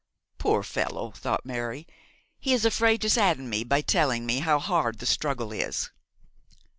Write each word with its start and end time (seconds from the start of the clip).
'Poor 0.39 0.63
fellow,' 0.63 1.11
thought 1.11 1.45
Mary. 1.45 1.85
'He 2.39 2.53
is 2.53 2.65
afraid 2.65 3.01
to 3.01 3.09
sadden 3.11 3.47
me 3.51 3.63
by 3.63 3.81
telling 3.81 4.25
me 4.25 4.39
how 4.39 4.57
hard 4.57 4.97
the 4.97 5.05
struggle 5.05 5.51
is.' 5.51 5.91